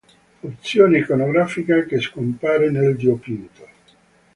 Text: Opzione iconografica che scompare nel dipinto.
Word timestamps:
Opzione 0.39 0.97
iconografica 0.97 1.83
che 1.85 1.99
scompare 1.99 2.71
nel 2.71 2.95
dipinto. 2.95 3.67